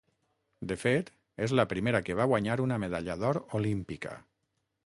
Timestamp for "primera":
1.75-2.03